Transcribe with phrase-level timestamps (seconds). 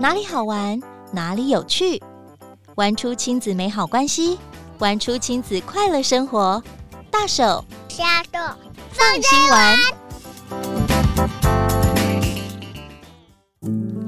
[0.00, 0.80] 哪里好玩，
[1.12, 2.02] 哪里有趣，
[2.76, 4.38] 玩出亲子美好关系，
[4.78, 6.62] 玩出亲子快乐生活。
[7.10, 8.40] 大手加豆
[8.92, 9.76] 放心玩。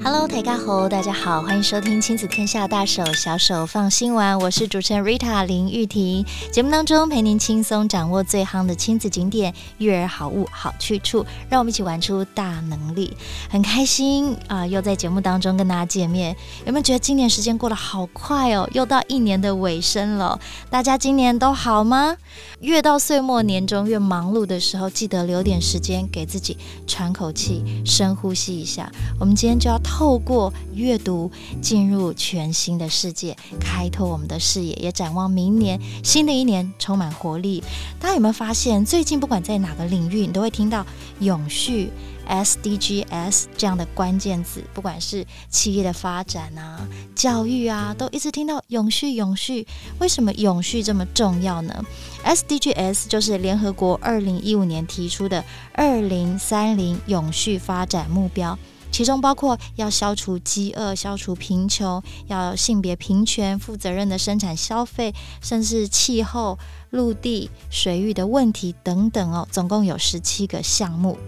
[0.04, 6.26] Hello，大家好，大家好，欢迎收听亲子天下大手小手放心玩，我是主持人 Rita 林玉婷。
[6.50, 13.16] 节目当中陪您轻松掌握最夯的亲子景点、育儿好物、好去处，让我们一起玩出大能力。
[13.48, 16.34] 很开心啊、又在节目当中跟大家见面。
[16.66, 18.68] 有没有觉得今年时间过得好快哦？
[18.72, 22.16] 又到一年的尾声了，大家今年都好吗？
[22.58, 28.90] 越到岁末年终越忙碌的时候，记得留点时间给自己喘口气、深呼吸一下。
[29.20, 29.80] 我们今天就要。
[29.92, 37.62] 透过阅读进入全新的世界，开拓我们的视野，也展望明年新的一年充满活力。
[38.00, 40.84] 大家有没有发现，最近不管在哪个领域，你都会听到
[41.20, 41.90] 永续
[42.26, 46.80] SDGs 这样的关键字，不管是企业的发展啊、
[47.14, 49.66] 教育啊，都一直听到永续、永续。
[49.98, 51.84] 为什么永续这么重要呢
[52.24, 58.58] ？SDGs 就是联合国二零一五年提出的二零三零永续发展目标。
[58.92, 65.12] 其中包括要消除饥饿、消除贫穷，要性别平权、负责任的生产消费，
[65.42, 66.58] 甚至气候、
[66.90, 71.18] 陆地、水域的问题等等哦，总共有十七个项目。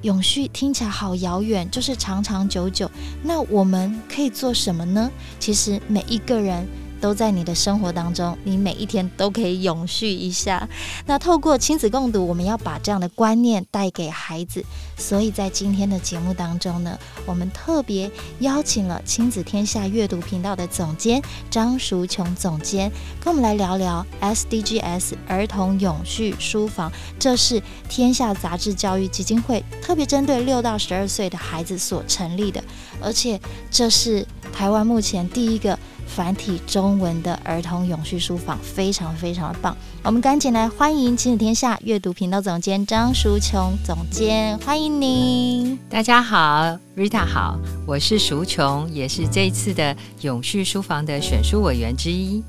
[0.00, 2.90] 永续听起来好遥远，就是长长久久。
[3.22, 5.08] 那我们可以做什么呢？
[5.38, 6.66] 其实每一个人。
[7.02, 10.68] 都在你的生活当中，你每一天都可以永续一下。
[11.04, 14.64] 那透过亲子共读，我们要把这样的观念带给孩子。
[14.96, 22.88] 所以在今天的节目当中呢，我们特别邀请了亲子天下阅读频道的总监张淑琼总监，
[23.20, 26.92] 跟我们来聊聊 SDGs 儿童永续书房。
[27.18, 32.62] 这是天下杂志教育基金会特别针对六到十二岁的孩子所成立的，
[33.02, 33.40] 而且
[33.72, 35.76] 这是台湾目前第一个。
[36.14, 45.78] 繁体中文的儿童永续书房非常非常的棒，我们赶紧来欢迎亲子天下阅读频道总监张淑琼总监，欢迎您。
[45.88, 52.42] 大家好，Rita 好，我是淑琼，也是这一次的永续书房的选书委员之一。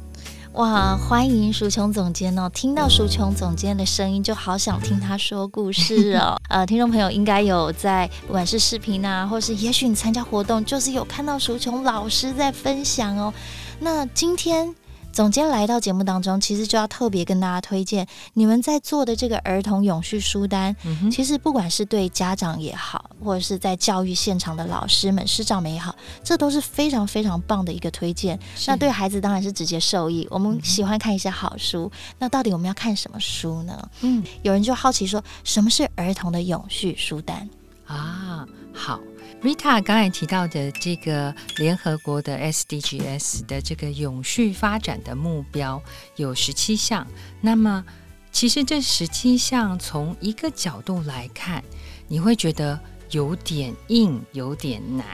[0.53, 2.47] 哇，欢迎淑琼总监哦！
[2.53, 6.39] 听到淑琼总监的声音，就好想听他说故事哦。
[6.47, 13.33] 呃，听众朋友应该有在不管是视频啊，或是也许你参加活动，就是有看到淑琼老师在分享哦。
[13.79, 14.75] 那今天。
[15.13, 20.75] 总监来到节目当中，其实就要特别跟大家推荐你们在做的这个儿童永续书单。
[20.83, 21.11] 嗯。
[21.11, 28.37] 其实不管是对家长也好，或者是在教育现场的老师们、师长们也好，这都是非常非常棒的一个推荐。
[28.65, 30.27] 那对孩子当然是直接受益。
[30.31, 33.89] 我们喜欢看一些好书，嗯，那到底我们要看什么书呢？
[34.01, 37.47] 嗯，有人就好奇说，什么是儿童的永续书单
[37.85, 38.47] 啊？
[38.73, 38.99] 好。
[39.43, 45.83] Rita 刚才提到的这个联合国的 SDGs 的这个永续发展的目标
[46.15, 47.05] 有十七项，
[47.41, 47.83] 那么
[48.31, 51.61] 其实这十七项从一个角度来看，
[52.07, 52.79] 你会觉得
[53.13, 55.05] 有点硬，有点难，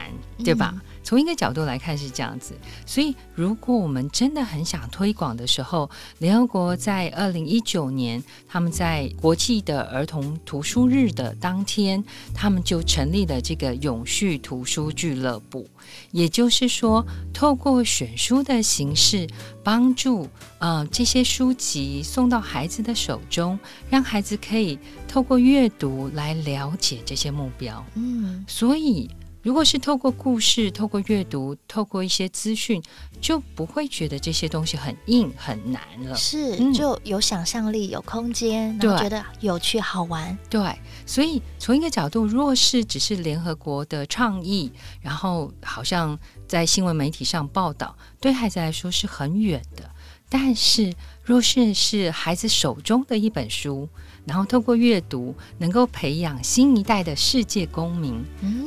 [0.44, 0.74] 对吧？
[0.74, 2.54] 嗯从一个角度来看是这样子，
[2.86, 15.66] 所以如果我们真的很想推广的时候，联合国在二零一九年，他们在国际的儿童图书日的当天，他们就成立了这个永续图书俱乐部。
[16.10, 19.28] 也就是说，透过选书的形式，
[19.62, 20.28] 帮助
[20.58, 23.58] 呃这些书籍送到孩子的手中，
[23.88, 27.84] 让孩子可以透过阅读来了解这些目标。
[27.94, 29.10] 嗯，所以。
[29.42, 32.82] 如果是透过故事、透过阅读、透过一些资讯，
[33.22, 36.14] 就不会觉得这些东西很硬、很难了。
[36.14, 40.36] 是，嗯、就有想象力、有空间，然后觉得有趣、好玩。
[40.50, 44.70] 对，所以从一个角度，若是只是联合国的倡议，
[45.00, 49.90] 然后好像在新闻媒体上报道，对孩子来说是很远的。
[50.28, 50.92] 但是，
[51.24, 53.88] 若是是孩子手中的一本书。
[54.24, 58.22] 然后透过阅读，能够培养新一代的世界公民，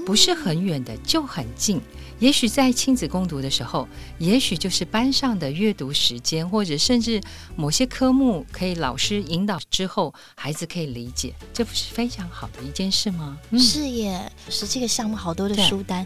[0.05, 1.81] 不是很远的，就很近。
[2.19, 7.21] 也许在亲子共读的时候，也许就是班上的阅读时间，或者甚至
[7.55, 13.38] 某些科目可以老师引导之后，孩子可以理解，这不是非常好的一件事吗？
[13.57, 16.05] 是耶，是这个项目好多的书单，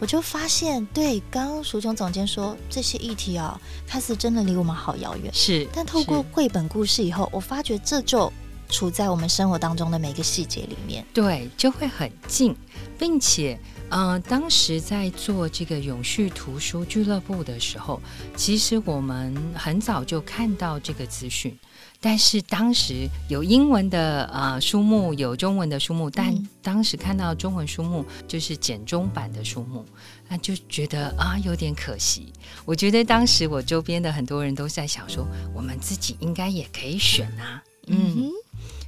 [0.00, 8.32] 我就发现，对，刚刚淑琼总监说这些议题啊，看似真的离我们好遥远，是，但透过绘本故事以后，我发觉这就。
[8.72, 12.56] 处在我们生活当中的每个细节里面，对，就会很近，
[12.98, 13.58] 并且，
[13.90, 18.00] 嗯、呃，当时在做这个永续图书俱乐部的时候，
[18.34, 21.56] 其实我们很早就看到这个资讯。
[22.04, 29.84] 但是当时有英文的呃书目，有中文的书目，但当时看到中文书目就是简中版的书目，
[30.28, 32.32] 那就觉得啊有点可惜。
[32.64, 38.14] 我觉得当时我周边的很多人都在想说，我们自己应该也可以选啊，嗯。
[38.16, 38.32] 嗯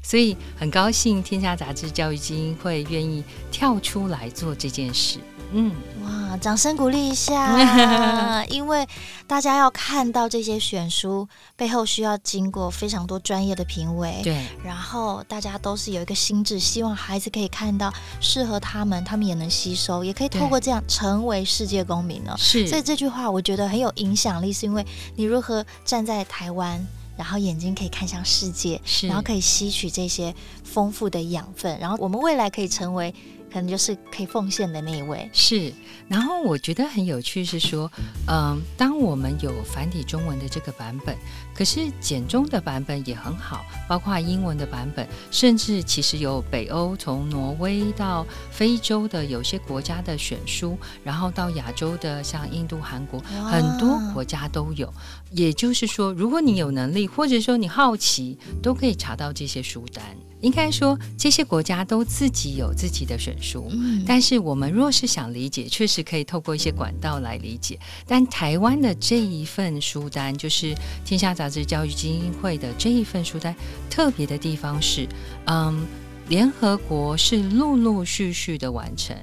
[0.06, 5.18] 所以很高兴，天下杂志教育基金会愿意跳出来做这件事。
[5.50, 8.44] 嗯，哇，掌声鼓励一下！
[8.50, 8.86] 因为
[9.26, 11.26] 大家要看到这些选书
[11.56, 14.20] 背后需要经过非常多专业的评委。
[14.22, 22.34] 对，然后大家都是有一个心智，希望孩子可以看到适合他们，他们也能吸收，也可以透过这样成为世界公民呢。
[22.36, 24.84] 是，所以这句话我觉得很有影响力，是因为
[25.16, 26.86] 你如何站在台湾。
[27.16, 33.14] 然后眼睛可以看向世界，是，然后可以吸取这些丰富的养分，然后我们未来可以成为。
[33.52, 35.72] 可能就是可以奉献的那一位是，
[36.08, 37.88] 然后我觉得很有趣是说，
[38.26, 41.16] 嗯，当我们有繁体中文的这个版本，
[41.54, 54.92] 可是简中的版本也很好，包括英文的版本，甚至其实有北欧从挪威到非洲的有些国家的选书，然后到亚洲的像印度、韩国，很多国家都有。
[55.34, 60.04] 也就是说，如果你有能力，或者说你好奇，都可以查到这些书单。
[60.40, 67.78] 应该说，这些国家都自己有自己的选书，嗯，但是我们若是想理解，确实可以透过一些管道来理解。
[68.06, 73.56] 但台湾的这一份书单，就是天下杂志教育基金会的这一份书单，
[73.88, 75.08] 特别的地方是，
[75.46, 75.86] 嗯，
[76.28, 79.14] 联合国是陆陆续续的完成，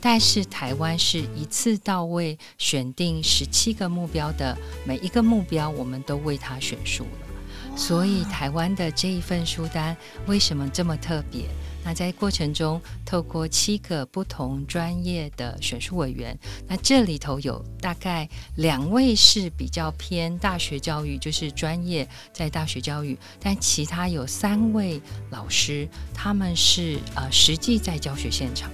[0.00, 4.56] 但是台湾是一次到位选定十七个目标的，
[4.86, 7.76] 每一个目标我们都为它选书了。
[7.76, 9.94] 所以台湾的这一份书单
[10.26, 11.42] 为什么这么特别？
[11.86, 16.36] 那在过程中，透过七个不同专业的选书委员，
[16.66, 25.00] 那这里头有大概两位是比较偏大学教育，就是专业在大学教育，但其他有三位
[25.30, 28.68] 老师，他们是呃实际在教学现场。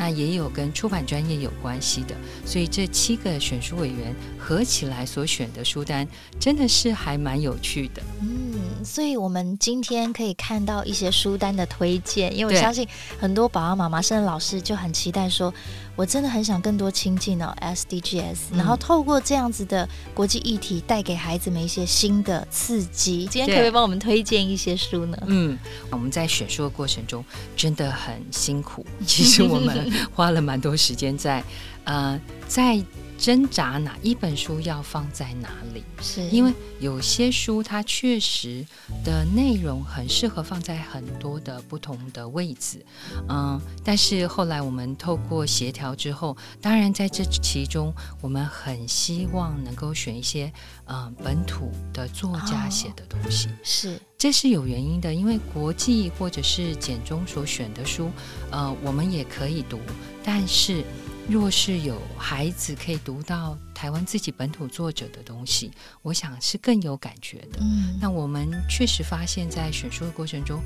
[0.00, 2.16] 那也有跟出版专业有关系的，
[2.46, 6.08] 所以这七个选书委员合起来所选的书单，
[6.38, 8.02] 真的是还蛮有趣的。
[8.22, 12.88] 嗯，所以我们今天可以看到一些书单的推荐，因为我相信
[13.18, 15.52] 很多爸爸妈妈、甚至老师就很期待说。
[16.00, 23.26] 我真的很想更多亲近哦，SDGs，然后透过这样子的国际议题，带给孩子们一些新的刺激。
[23.26, 25.18] 今天可不可以帮我们推荐一些书呢？
[25.26, 25.58] 嗯，
[25.90, 27.22] 我们在选书的过程中
[27.54, 31.44] 真的很辛苦， 其实我们花了蛮多时间在，
[31.84, 32.18] 呃，
[32.48, 32.82] 在。
[33.20, 35.84] 挣扎哪一本书要放在哪里？
[36.00, 36.50] 是因为
[36.80, 38.66] 有些书它确实
[39.04, 42.82] 的内容很适合放在很多的不同的位置，
[43.28, 50.50] 嗯，但是后来我们透过协调之后，当然在这其中，我们很希望能够选一些
[50.86, 58.10] 嗯本土的作家写的东西，是，这是有原因的，因为国际或者是简中所选的书，
[58.50, 59.78] 呃，我们也可以读，
[60.24, 60.82] 但是。
[61.28, 65.70] 若是有孩子可以读到台湾自己本土作者的东西，
[66.02, 67.60] 我想是更有感觉的。
[67.60, 70.60] 嗯，那我们确实发现，在选书的过程中，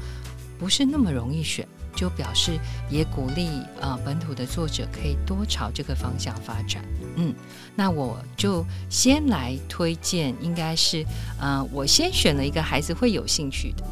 [0.58, 2.58] 不是那么容易选，就表示
[2.90, 3.48] 也鼓励
[3.78, 6.82] 呃本土的作者可以多朝这个方向发展。
[7.16, 7.34] 嗯，
[7.76, 11.04] 那我就先来推荐，应该是
[11.38, 13.84] 呃我先选了一个孩子会有兴趣的，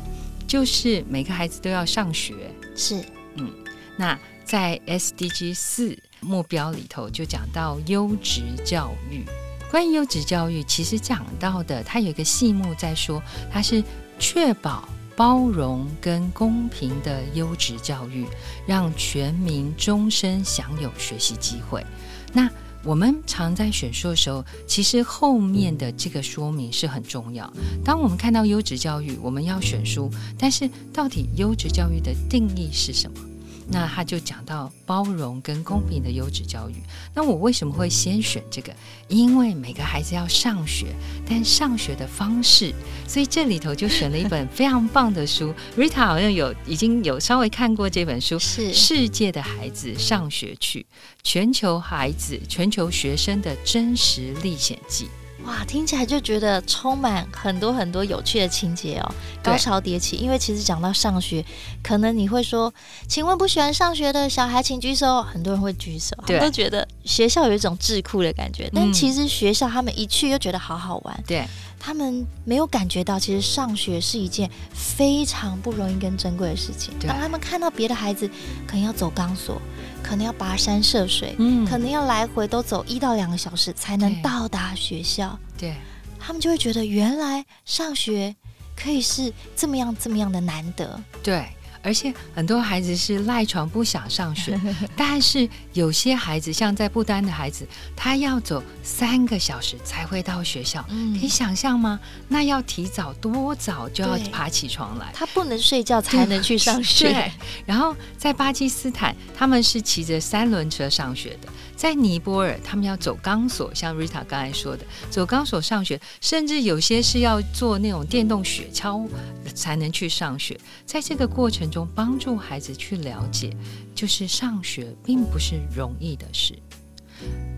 [0.49, 2.51] 就是每个孩子都要上学。
[2.75, 3.05] 是，
[3.35, 3.53] 嗯，
[3.99, 5.99] 那在 SDG 四。
[6.23, 9.25] 目标里头就讲到优质教育。
[9.71, 13.83] 关于优质教育，其实讲到的，它有一个细目在说，它是
[14.19, 18.27] 确保包容跟公平的优质教育，
[18.67, 21.85] 让全民终身享有学习机会。
[22.33, 22.51] 那
[22.85, 27.51] 我们常在选书的时候，其实后面的这个说明是很重要。
[27.85, 33.32] 当我们看到优质教育，我们要选书，但是到底优质教育的定义是什么？
[33.69, 36.75] 那他就讲到包容跟公平的优质教育。
[37.15, 38.75] 那我为什么会先选这个？
[39.09, 40.95] 因为每个孩子要上学，
[41.29, 42.75] 但上学的方式，
[43.07, 45.55] 所以这里头就选了一本非常棒的书。
[45.77, 50.85] Rita 好像有已经有稍微看过这本书，是《世界的孩子上学去：
[51.23, 55.05] 全球孩子、全球学生的真实历险记》。
[55.45, 60.17] 哇，听起来就觉得充满很多很多有趣的情节哦，高潮迭起。
[60.17, 61.45] 因为其实讲到上学，
[61.83, 62.73] 可能你会说，
[63.09, 65.23] 请问不喜欢上学的小孩请举手。
[65.23, 68.71] 很多人会举手，他们都觉得学校有一种智库的感觉。
[68.73, 71.25] 但其实学校他们一去又觉得好好玩。
[71.27, 71.45] 对，
[71.79, 76.95] 他们没有感觉到，其实上学是一件非常不容易跟珍贵的事情。
[77.01, 78.29] 当他们看到别的孩子
[78.67, 79.61] 可能要走钢索。
[80.03, 85.39] 可能要跋山涉水，嗯，可能要来回都走一到两个小时才能到达学校。
[85.57, 85.75] 对，
[86.19, 88.35] 他们就会觉得原来上学
[88.77, 91.01] 可以是这么样这么样的难得。
[91.23, 91.47] 对。
[91.83, 94.59] 而且很多孩子是赖床不想上学，
[94.97, 101.99] 但是有些孩子，像在不丹的孩子，他要走三个小时才会到学校，嗯、可以想象吗？
[102.29, 107.07] 那要提早多早就要爬起床来，他不能睡觉才能去上学。
[107.07, 107.33] 对，对，
[107.67, 111.49] 然后在巴基斯坦，他们是骑着三轮车上学的。
[111.77, 119.09] 在尼泊尔，他们要走钢索，像 Rita 刚才说的，走钢索上学，甚至有些是要坐那种电动雪橇
[119.55, 120.59] 才能去上学。
[120.87, 123.57] 在这个过程中，帮助孩子去了解，
[123.95, 126.57] 就是上学并不是容易的事。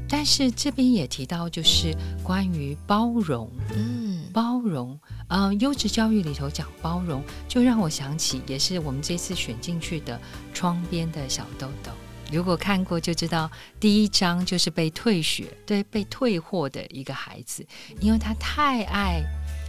[0.09, 10.21] 但是这边也提到，就是关于包容，嗯，包容，嗯、呃，优质教育里头讲包容，就让我想起，也是我们这次选进去的
[10.53, 11.91] 窗边的小豆豆。
[12.33, 17.65] 如果看过就知道，第一章就是被退学，对，被退货的一个孩子，
[18.01, 19.23] 因为他太爱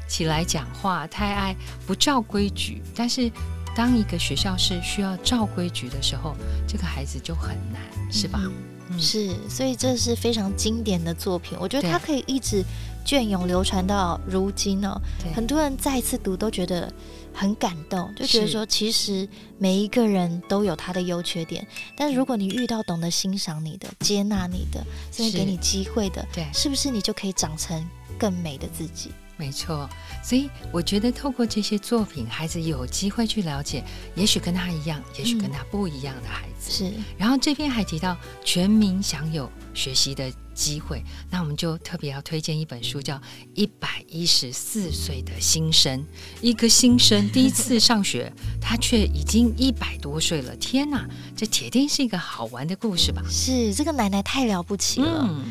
[0.07, 2.81] 起来讲话，太爱不照规矩。
[2.95, 3.31] 但是
[3.75, 6.35] 当一个学校是需要照规矩的时候，
[6.67, 7.81] 这个孩子就很难，
[8.12, 8.41] 是吧？
[8.89, 12.63] 嗯，是，所以这是非常经典的作品，我觉得它可以一直
[13.03, 15.00] 隽永流传到如今哦。
[15.35, 16.91] 很多人再次读都觉得。
[17.36, 19.27] 很感动，就觉得说，其实
[19.60, 27.86] 每一个人都有他的优缺点，但是如果你遇到懂得欣赏你的、接纳你的，甚至给你机会的，对，是不是你就可以长成
[28.18, 29.12] 更美的自己？
[29.38, 29.89] 没错，
[30.24, 33.84] 所以我觉得透过这些作品，孩子有机会去了解，
[34.15, 36.72] 也许跟他一样，也许跟他不一样的孩子。
[36.72, 38.15] 是、嗯，然后这边还提到
[38.46, 43.15] 全民享有学习的机会，那我们就特别要推荐一本书，叫
[43.53, 46.00] 《一百一十四岁的新生》。
[46.41, 50.55] 一个新生第一次上学， 他却已经一百多岁了。
[50.55, 53.21] 天哪，这铁定是一个好玩的故事吧？
[53.29, 55.27] 是，这个奶奶太了不起了。
[55.29, 55.43] 嗯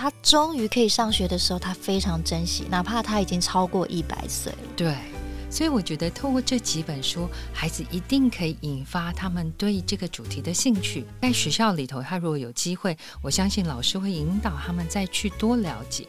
[0.00, 4.58] 他终于可以上学的时候，他非常珍惜，哪怕他已经超过一百岁了。
[4.76, 4.96] 对，
[5.50, 11.04] 所以我觉得透过这几本书，孩子一定可以引发他们对这个主题的兴趣。
[11.22, 16.06] 在学校里头，他如果有机会，我相信老师会引导他们再去多了解。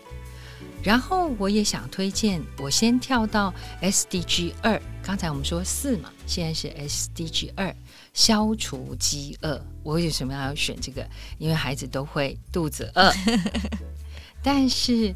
[0.84, 7.75] 然后我也想推荐，我先跳到 SDG 二，刚才我们说四嘛，现在是 SDG 二。
[8.12, 11.08] 消除饥饿，我为什么要选这个？
[11.38, 13.13] 因为孩子都会肚子饿，
[14.43, 15.15] 但是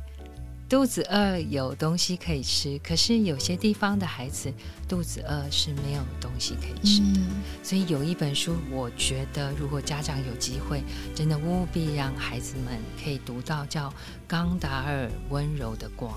[0.70, 4.51] 肚子饿有东西可以吃，可是有些地方的孩子
[4.88, 7.20] 肚子饿是没有东西可以吃的。
[7.20, 10.82] 嗯、所以有一本书，我觉得如果家长有机会，
[11.13, 13.89] 真的务必让孩子们可以读到，叫
[14.27, 16.12] 《冈达尔温柔的光》。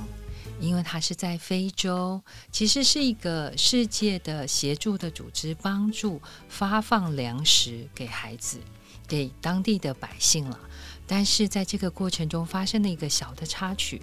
[0.58, 8.58] 因为他是在非洲，其实是一个世界的协助的组织，帮助发放粮食给孩子，
[9.06, 10.58] 给当地的百姓了。
[11.06, 14.00] 但是在这个过程中发生了一个小的插曲，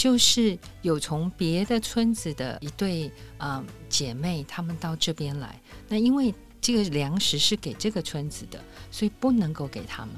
[0.00, 8.58] 就是有从别的村子的一对嗯、呃、姐妹，她们到这边来，那因为这个粮食是给这个村子的，
[8.90, 10.14] 所以不能够给他们。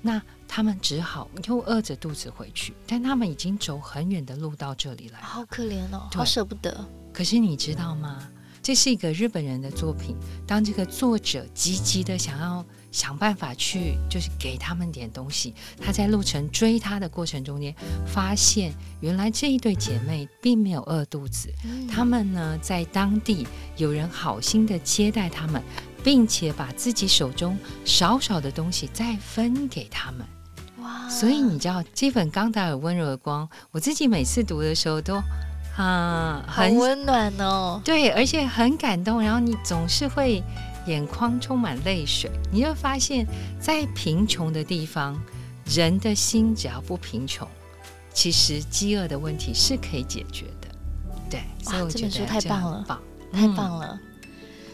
[0.00, 6.88] 那他们只好又饿着肚子回去，但他们已经走很远的路到这里来，好可怜哦，好舍不得。
[7.12, 8.30] 可是你知道吗？
[8.62, 10.16] 这是一个日本人的作品。
[10.46, 12.64] 当这个作者积极的想要
[12.96, 17.74] 想办法去，就是给他们点东西，他在路程追他的过程中间，
[18.06, 21.52] 发现原来这一对姐妹并没有饿肚子，
[21.92, 25.62] 他们呢在当地有人好心的接待他们。
[26.04, 30.24] 并且把自己手中少少的东西再分给他们，
[30.78, 31.08] 哇！
[31.08, 35.20] 所以你知道这本《冈达尔温柔的光》，我自己每次读的时候都
[35.76, 37.80] 啊，很温暖哦。
[37.84, 40.40] 对，而且很感动，然后你总是会
[40.86, 42.30] 眼眶充满泪水。
[42.52, 43.26] 你会发现，
[43.60, 45.20] 在贫穷的地方，
[45.66, 47.46] 人的心只要不贫穷，
[48.12, 50.68] 其实饥饿的问题是可以解决的。
[51.30, 53.00] 对，所以我觉得太棒了，棒，
[53.32, 53.88] 太棒了。
[53.92, 54.00] 嗯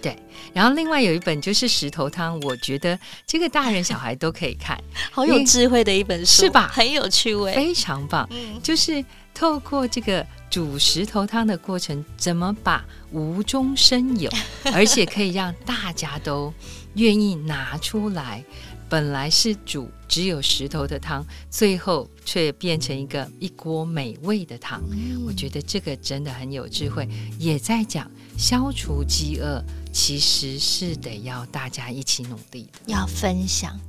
[0.02, 0.18] 对，
[0.52, 4.76] 然后另外有一本就是《石头汤》，我觉得这个大人小孩都可以看，
[5.12, 6.68] 好有智慧的一本书，是吧？
[6.74, 8.28] 很有趣味，非常棒。
[8.32, 14.30] 嗯，就是透过这个煮石头汤的过程，怎么把无中生有，
[14.74, 16.52] 而且可以让大家都
[16.96, 18.44] 愿意拿出来。
[18.86, 24.82] 本来是煮只有石头的汤，最后却变成一个一锅美味的汤。
[24.90, 33.80] 嗯，我觉得这个真的很有智慧，也在讲消除饥饿，其实是得要大家一起努力的，要分享，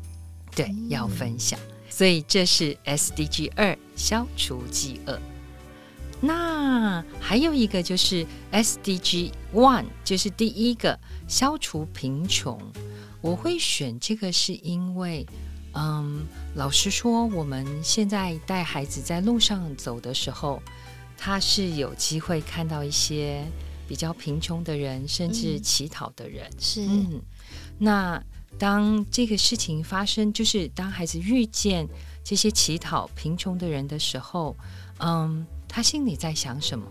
[0.55, 1.59] 对，嗯，要分享。
[1.89, 5.19] 所以这是 SDG 二，消除饥饿。
[6.25, 12.57] 那还有一个就是 SDG one，就是第一个消除贫穷。
[13.19, 15.25] 我会选这个，是因为，
[15.73, 16.25] 嗯，
[16.55, 20.61] 老实说，我们现在带孩子在路上走的时候，
[21.17, 23.45] 他是有机会看到一些
[23.85, 26.49] 比较贫穷的人，甚至乞讨的人。
[26.49, 27.21] 嗯、是，嗯，
[27.77, 28.23] 那
[28.57, 31.85] 当这个事情发生，就是当孩子遇见
[32.23, 34.55] 这些乞讨、贫穷的人的时候，
[34.99, 36.85] 嗯，他心里在想什么？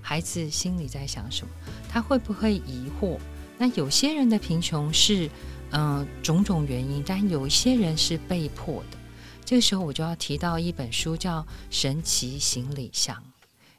[0.00, 1.52] 孩子心里在想什么？
[1.88, 3.18] 他会不会疑惑？
[3.58, 5.28] 那有些人的贫穷是，
[5.72, 8.98] 嗯，种种原因，但有些人是被迫的。
[9.44, 13.16] 这个时候，我就要提到一本书，叫《神奇行李箱》。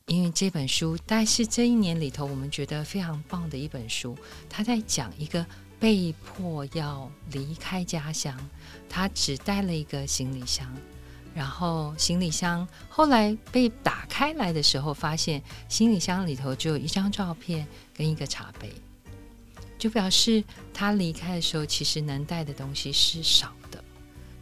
[0.08, 4.18] 因为这本书但是这一年里头我们觉得非常棒的一本书，
[4.50, 5.46] 他在讲一个
[5.80, 8.38] 被迫要离开家乡，
[8.90, 10.70] 他只带了一个行李箱，
[11.34, 18.72] 然后行李箱后来被打开来的时候，发现行李箱里头只有一张照片跟一个茶杯，
[19.78, 20.44] 就表示
[20.74, 23.84] 他离开的时候其实能带的东西是少的，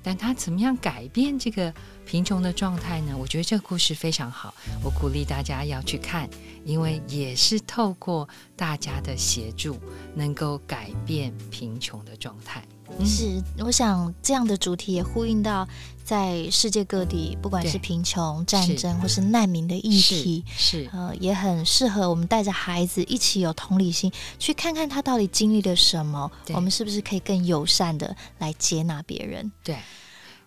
[0.01, 1.73] 但他怎么样改变这个？
[2.07, 3.13] 贫穷的状态呢？
[3.17, 6.29] 我觉得这个故事非常好，我鼓励大家要去看，
[6.63, 8.25] 因为也是透过
[8.55, 9.77] 大家的协助，
[10.15, 12.63] 能够改变贫穷的状态。
[12.99, 15.67] 嗯、是，我想这样的主题也呼应到
[16.03, 29.51] 在世界各地，不管是贫穷、战争或是难民的议题，是，是呃，也很适合我们带着孩子一起有同理心，去看看他到底经历了什么，我们是不是可以更友善的来接纳别人？
[29.63, 29.77] 对。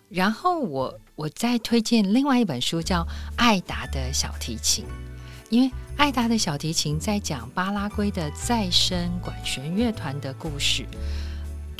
[0.09, 3.03] 然后我我再推荐另外一本书，叫
[3.37, 4.85] 《艾达的小提琴》，
[5.51, 10.85] 因为艾达的小提琴在讲巴拉圭的再生管弦乐团的故事。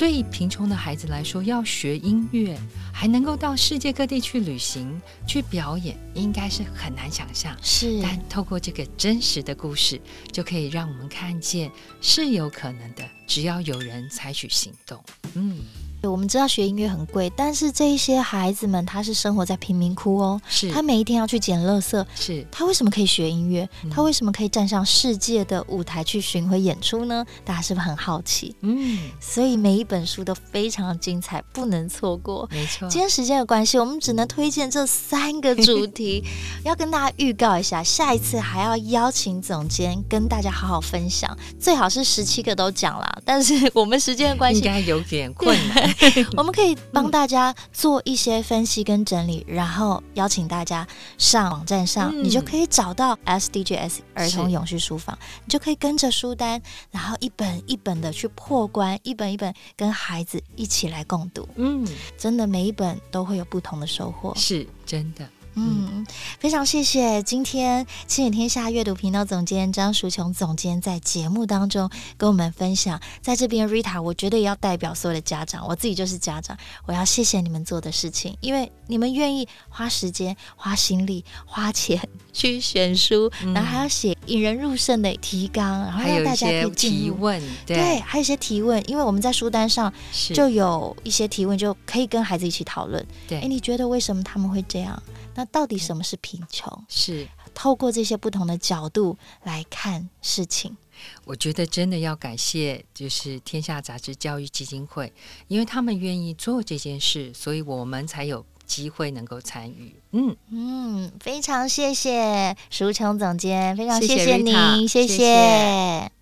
[0.01, 2.57] 对贫穷的孩子来说，要学音乐，
[2.91, 7.55] 还能够到世界各地去旅行、去表演，应该是很难想象。
[7.61, 14.99] 是，但透过这个真实的故事，就可以让我们看见是有可能的，只要有人采取行动。
[15.35, 15.59] 嗯。
[16.07, 23.67] 我们知道学音乐很贵，但是这一些孩子们他是生活在贫民窟哦，是他每一天要去捡垃圾，是他为什么可以学音乐？
[23.83, 27.23] 嗯、他为什么可以站上世界的舞台去巡回演出呢？
[27.45, 28.55] 大家是不是很好奇？
[28.61, 32.49] 嗯，所以每一本书都非常的精彩，不能错过。
[32.51, 36.23] 没错，今天时间的关系，我们只能推荐这三个主 题，
[36.63, 45.90] 要跟大家预告一下，下一次还要邀请总监跟大家好好分享，最好是十七个都讲了，但是我们时间的关系，应该有点困难。
[46.37, 61.47] 我们可以帮大家做一些分析跟整理，嗯、然后邀请大家上网站上，嗯、你就可以找到 SDGs 儿童永续书房，你就可以跟着书单，然后一本一本的去破关，一本一本跟孩子一起来共读。
[61.55, 65.27] 嗯，真的每一本都会有不同的收获，是真的。
[65.55, 66.05] 嗯，
[66.39, 81.99] 非常谢谢今天亲子天下阅读频道总监张淑琼总监在节目当中跟我们分享，在这边 Rita，我觉得也要代表所有的家长，我自己就是家长，我要谢谢你们做的事情，因为你们愿意花时间、花心力、花钱
[82.31, 89.91] 去选书，嗯、然后还要写引人入胜的提纲，然后让大家可以提问，对，对，还有一些提问，因为我们在书单上
[90.33, 93.05] 就有一些提问，就可以跟孩子一起讨论。
[93.27, 95.01] 对，哎，你觉得为什么他们会这样？
[95.41, 96.71] 那到底什么是贫穷？
[96.87, 100.77] 是透过这些不同的角度来看事情。
[101.25, 105.11] 我觉得真的要感谢，就是天下杂志教育基金会，
[105.47, 109.95] 因为他们愿意做这件事，所以我们才有机会能够参与。
[110.11, 115.07] 嗯嗯，非常谢谢舒琼总监，非常谢谢您，谢谢。
[115.07, 116.20] 谢谢谢谢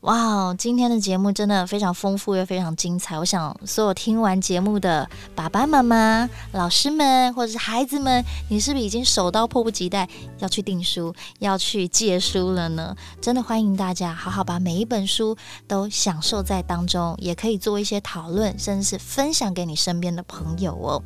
[0.00, 3.18] 哇，今天的节目真的非常丰富又非常精彩。
[3.18, 10.08] 我想所有听完节目的爸爸妈妈、老师们或者是孩子们，你是不是已经手到迫不及待
[10.38, 12.96] 要去订书、要去借书了呢？
[13.20, 15.36] 真的欢迎大家好好把每一本书
[15.68, 21.02] 都享受在当中，也可以做一些讨论，甚至是分享给你身边的朋友哦。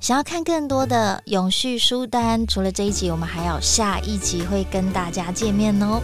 [0.00, 6.02] 想要看更多的永续书单，除了这一集，我们还有下一集会跟大家见面哦。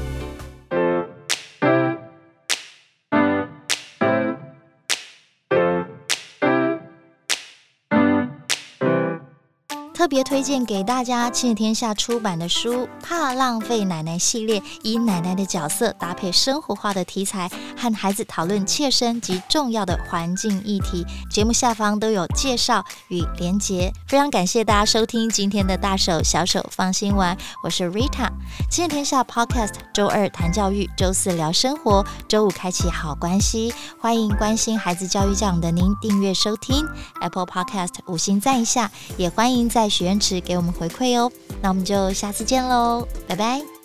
[10.01, 21.05] 特别推荐给大家亲子天下出版的书《怕浪费奶奶》系列，以奶奶的角色搭配生活化的题材，和孩子讨论切身及重要的环境议题。
[21.31, 23.93] 节目下方都有介绍与连结。
[24.09, 28.31] 非常感谢大家收听今天的大手小手放心玩，我是 Rita。
[28.71, 33.75] 亲子天下 Podcast，周二谈教育，周四聊生活，周五开启好关系。
[34.01, 36.89] 欢迎关心孩子教育教养的您订阅收听
[37.21, 43.80] Apple Podcast，五星赞一下，也欢迎在许愿池给我们回馈哦，那我们就下次见喽，拜拜。